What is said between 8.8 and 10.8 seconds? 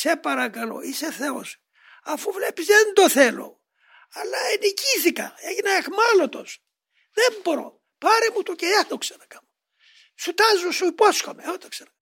το ξανακάνω. Σου τάζω,